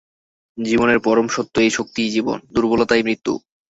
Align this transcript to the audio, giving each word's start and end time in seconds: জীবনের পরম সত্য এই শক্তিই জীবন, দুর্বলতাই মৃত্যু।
জীবনের 0.57 0.99
পরম 0.99 1.27
সত্য 1.27 1.55
এই 1.59 1.69
শক্তিই 1.69 2.09
জীবন, 2.09 2.37
দুর্বলতাই 2.53 3.03
মৃত্যু। 3.03 3.33